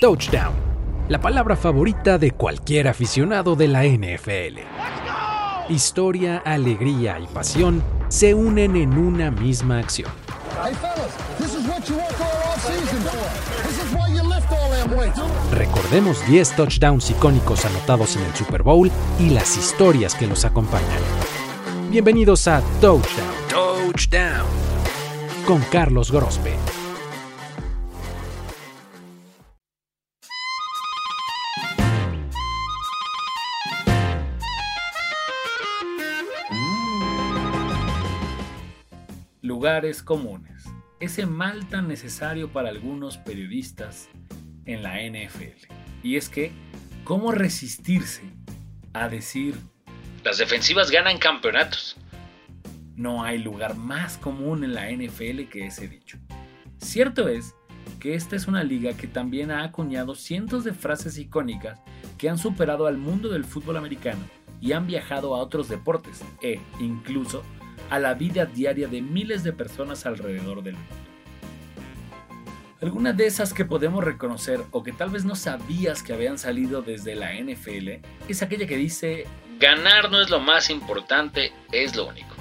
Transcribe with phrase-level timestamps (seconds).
[0.00, 0.54] Touchdown,
[1.08, 4.60] la palabra favorita de cualquier aficionado de la NFL.
[5.68, 10.12] Historia, alegría y pasión se unen en una misma acción.
[15.50, 21.02] Recordemos 10 touchdowns icónicos anotados en el Super Bowl y las historias que los acompañan.
[21.90, 24.46] Bienvenidos a Touchdown, Touchdown,
[25.44, 26.67] con Carlos Grospe.
[39.58, 40.66] Lugares comunes.
[41.00, 44.08] Ese mal tan necesario para algunos periodistas
[44.66, 45.66] en la NFL.
[46.04, 46.52] Y es que,
[47.02, 48.22] ¿cómo resistirse
[48.92, 49.56] a decir
[50.22, 51.96] las defensivas ganan campeonatos?
[52.94, 56.18] No hay lugar más común en la NFL que ese dicho.
[56.76, 57.56] Cierto es
[57.98, 61.80] que esta es una liga que también ha acuñado cientos de frases icónicas
[62.16, 64.24] que han superado al mundo del fútbol americano
[64.60, 67.42] y han viajado a otros deportes e incluso
[67.90, 71.08] a la vida diaria de miles de personas alrededor del mundo.
[72.80, 76.80] Algunas de esas que podemos reconocer o que tal vez no sabías que habían salido
[76.80, 79.26] desde la NFL es aquella que dice
[79.58, 82.36] Ganar no es lo más importante, es lo único.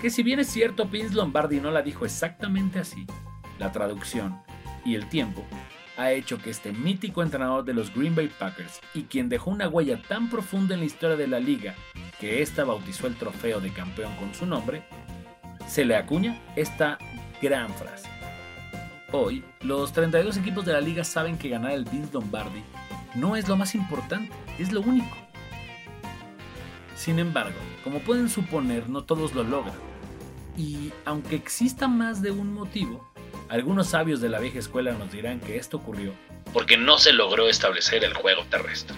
[0.00, 3.06] Que si bien es cierto Vince Lombardi no la dijo exactamente así,
[3.58, 4.40] la traducción
[4.86, 5.44] y el tiempo
[5.98, 9.68] ha hecho que este mítico entrenador de los Green Bay Packers y quien dejó una
[9.68, 11.74] huella tan profunda en la historia de la liga
[12.24, 14.82] que ésta bautizó el trofeo de campeón con su nombre,
[15.68, 16.96] se le acuña esta
[17.42, 18.08] gran frase.
[19.12, 22.62] Hoy, los 32 equipos de la liga saben que ganar el Vince Lombardi
[23.14, 25.14] no es lo más importante, es lo único.
[26.96, 29.76] Sin embargo, como pueden suponer, no todos lo logran.
[30.56, 33.06] Y aunque exista más de un motivo,
[33.50, 36.14] algunos sabios de la vieja escuela nos dirán que esto ocurrió
[36.54, 38.96] porque no se logró establecer el juego terrestre.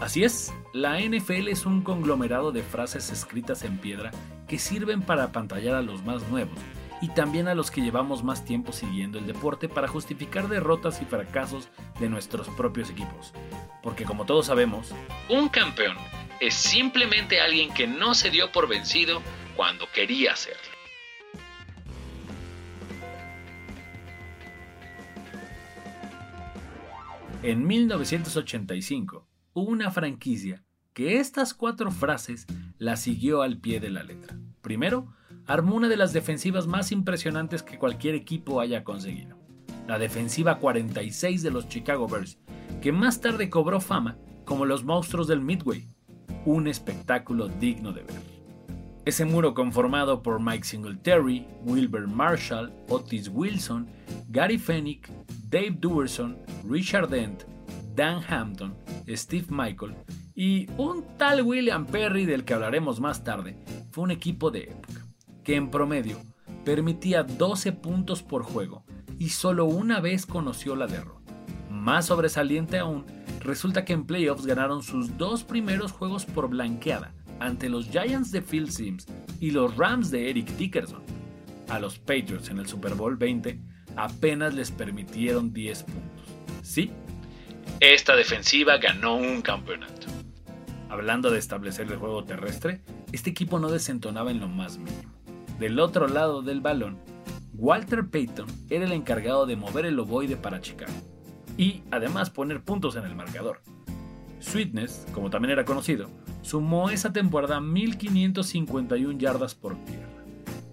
[0.00, 4.10] Así es, la NFL es un conglomerado de frases escritas en piedra
[4.46, 6.58] que sirven para apantallar a los más nuevos
[7.00, 11.06] y también a los que llevamos más tiempo siguiendo el deporte para justificar derrotas y
[11.06, 11.68] fracasos
[11.98, 13.32] de nuestros propios equipos.
[13.82, 14.94] Porque como todos sabemos,
[15.30, 15.96] un campeón
[16.40, 19.22] es simplemente alguien que no se dio por vencido
[19.56, 20.76] cuando quería hacerlo.
[27.42, 30.62] En 1985, hubo una franquicia
[30.92, 32.46] que estas cuatro frases
[32.78, 34.38] la siguió al pie de la letra.
[34.60, 35.14] Primero,
[35.46, 39.38] armó una de las defensivas más impresionantes que cualquier equipo haya conseguido,
[39.86, 42.38] la defensiva 46 de los Chicago Bears,
[42.80, 45.88] que más tarde cobró fama como los monstruos del Midway,
[46.44, 48.36] un espectáculo digno de ver.
[49.04, 53.88] Ese muro conformado por Mike Singletary, Wilbur Marshall, Otis Wilson,
[54.28, 55.08] Gary Fennick,
[55.48, 56.36] Dave Duerson,
[56.68, 57.44] Richard Dent,
[57.94, 58.74] Dan Hampton,
[59.08, 59.94] Steve Michael
[60.34, 63.56] y un tal William Perry del que hablaremos más tarde,
[63.90, 65.06] fue un equipo de época,
[65.44, 66.18] que en promedio
[66.64, 68.84] permitía 12 puntos por juego
[69.18, 71.32] y solo una vez conoció la derrota.
[71.70, 73.06] Más sobresaliente aún,
[73.40, 78.42] resulta que en playoffs ganaron sus dos primeros juegos por blanqueada ante los Giants de
[78.42, 79.06] Phil Sims
[79.40, 81.02] y los Rams de Eric Dickerson.
[81.68, 83.60] A los Patriots en el Super Bowl 20
[83.96, 86.26] apenas les permitieron 10 puntos.
[86.62, 86.90] ¿Sí?
[87.80, 90.06] Esta defensiva ganó un campeonato.
[90.88, 92.80] Hablando de establecer el juego terrestre,
[93.12, 95.12] este equipo no desentonaba en lo más mínimo.
[95.58, 96.98] Del otro lado del balón,
[97.54, 100.92] Walter Payton era el encargado de mover el ovoide para Chicago
[101.56, 103.62] y además poner puntos en el marcador.
[104.40, 106.10] Sweetness, como también era conocido,
[106.42, 110.24] sumó esa temporada 1551 yardas por tierra,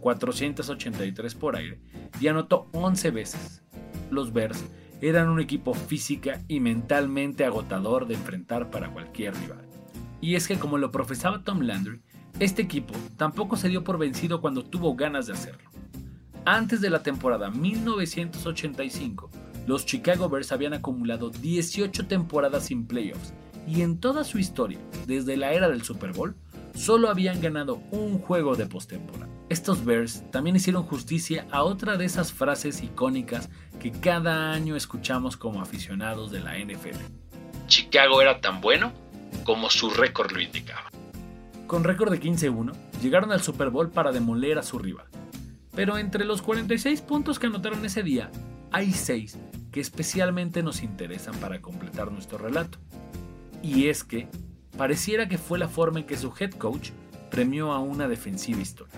[0.02, 1.80] 483 por aire
[2.20, 3.64] y anotó 11 veces.
[4.12, 4.64] Los Bears
[5.10, 9.68] eran un equipo física y mentalmente agotador de enfrentar para cualquier rival.
[10.22, 12.02] Y es que como lo profesaba Tom Landry,
[12.40, 15.70] este equipo tampoco se dio por vencido cuando tuvo ganas de hacerlo.
[16.46, 19.30] Antes de la temporada 1985,
[19.68, 23.34] los Chicago Bears habían acumulado 18 temporadas sin playoffs
[23.68, 26.36] y en toda su historia, desde la era del Super Bowl,
[26.76, 29.34] solo habían ganado un juego de postemporada.
[29.50, 33.50] Estos Bears también hicieron justicia a otra de esas frases icónicas
[33.84, 36.96] que cada año escuchamos como aficionados de la NFL.
[37.68, 38.94] Chicago era tan bueno
[39.44, 40.90] como su récord lo indicaba.
[41.68, 42.72] Con récord de 15-1,
[43.02, 45.08] llegaron al Super Bowl para demoler a su rival.
[45.76, 48.32] Pero entre los 46 puntos que anotaron ese día,
[48.72, 49.38] hay 6
[49.74, 52.78] que especialmente nos interesan para completar nuestro relato.
[53.62, 54.30] Y es que
[54.78, 56.92] pareciera que fue la forma en que su head coach
[57.30, 58.98] premió a una defensiva histórica.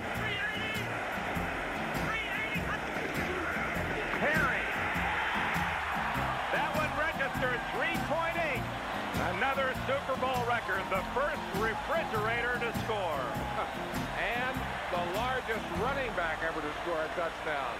[10.89, 13.25] The first refrigerator to score.
[14.21, 14.55] and
[14.91, 17.75] the largest running back ever to score a touchdown.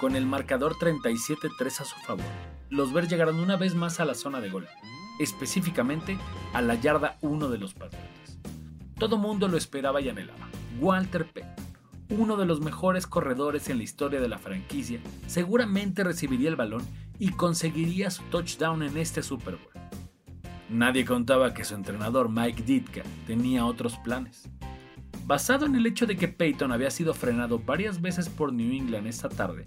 [0.00, 2.24] Con el marcador 37-3 a su favor,
[2.70, 4.68] los Bears llegaron una vez más a la zona de gol,
[5.18, 6.16] específicamente
[6.52, 8.38] a la yarda 1 de los Patriotas.
[8.98, 10.48] Todo mundo lo esperaba y anhelaba.
[10.80, 11.66] Walter Payton,
[12.10, 16.86] uno de los mejores corredores en la historia de la franquicia, seguramente recibiría el balón
[17.18, 19.87] y conseguiría su touchdown en este Super Bowl.
[20.70, 24.48] Nadie contaba que su entrenador Mike Ditka tenía otros planes.
[25.24, 29.06] Basado en el hecho de que Peyton había sido frenado varias veces por New England
[29.06, 29.64] esta tarde,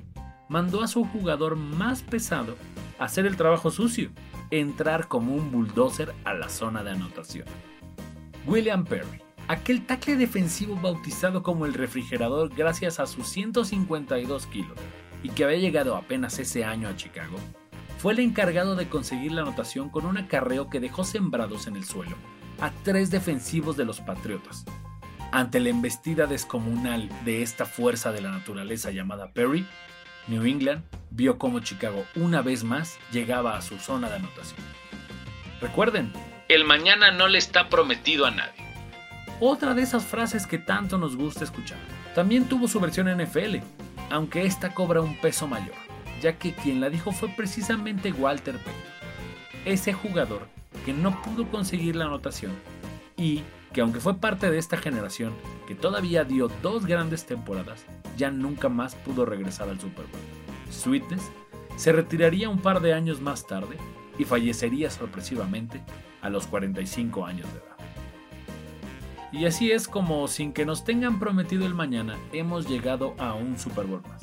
[0.47, 2.55] mandó a su jugador más pesado
[2.99, 4.11] a hacer el trabajo sucio,
[4.51, 7.47] entrar como un bulldozer a la zona de anotación.
[8.45, 14.77] William Perry, aquel tackle defensivo bautizado como el refrigerador gracias a sus 152 kilos
[15.23, 17.37] y que había llegado apenas ese año a Chicago,
[18.01, 21.83] fue el encargado de conseguir la anotación con un acarreo que dejó sembrados en el
[21.83, 22.15] suelo
[22.59, 24.65] a tres defensivos de los Patriotas.
[25.31, 29.65] Ante la embestida descomunal de esta fuerza de la naturaleza llamada Perry,
[30.27, 34.59] New England vio cómo Chicago una vez más llegaba a su zona de anotación.
[35.61, 36.11] Recuerden,
[36.49, 38.65] El mañana no le está prometido a nadie.
[39.39, 41.79] otra de esas frases que tanto nos gusta escuchar.
[42.15, 43.57] También tuvo su versión NFL,
[44.09, 45.75] aunque esta cobra un peso mayor,
[46.21, 48.83] ya que quien la dijo fue precisamente Walter Payton,
[49.65, 50.47] ese jugador
[50.85, 52.53] que no pudo conseguir la anotación
[53.17, 55.33] y que aunque fue parte de esta generación
[55.67, 57.85] que todavía dio dos grandes temporadas,
[58.17, 60.71] ya nunca más pudo regresar al Super Bowl.
[60.71, 61.31] Sweetness
[61.75, 63.77] se retiraría un par de años más tarde
[64.17, 65.81] y fallecería sorpresivamente
[66.21, 67.71] a los 45 años de edad.
[69.31, 73.57] Y así es como, sin que nos tengan prometido el mañana, hemos llegado a un
[73.57, 74.21] Super Bowl más.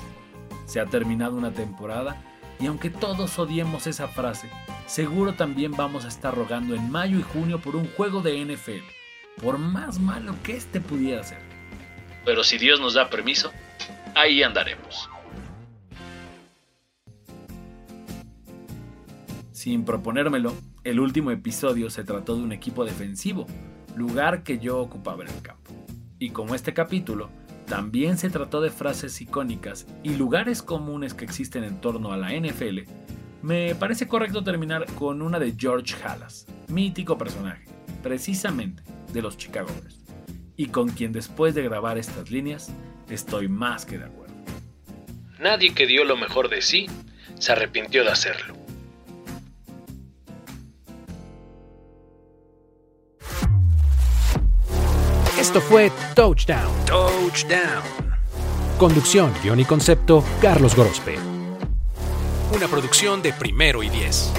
[0.69, 2.23] Se ha terminado una temporada
[2.61, 4.51] y aunque todos odiemos esa frase,
[4.87, 8.85] seguro también vamos a estar rogando en mayo y junio por un juego de NFL,
[9.43, 11.39] por más malo que este pudiera ser.
[12.23, 13.51] Pero si Dios nos da permiso,
[14.15, 15.09] ahí andaremos.
[19.53, 20.53] Sin proponérmelo,
[20.85, 23.47] el último episodio se trató de un equipo defensivo,
[23.97, 25.73] lugar que yo ocupaba en el campo.
[26.19, 27.31] Y como este capítulo,
[27.69, 32.33] también se trató de frases icónicas y lugares comunes que existen en torno a la
[32.33, 32.81] NFL,
[33.43, 37.65] me parece correcto terminar con una de George Halas, mítico personaje,
[38.03, 38.83] precisamente
[39.13, 40.01] de los Chicago Bears,
[40.57, 42.73] y con quien después de grabar estas líneas
[43.09, 44.35] estoy más que de acuerdo.
[45.39, 46.87] Nadie que dio lo mejor de sí
[47.39, 48.58] se arrepintió de hacerlo.
[55.39, 56.69] Esto fue Touchdown.
[56.85, 57.85] Touchdown.
[58.77, 61.17] Conducción, guion y concepto, Carlos Gorospe.
[62.53, 64.33] Una producción de primero y diez.